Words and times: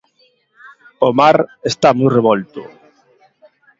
O 1.07 1.09
mar 1.19 1.37
está 1.71 1.89
moi 1.99 2.09
revolto. 2.17 2.61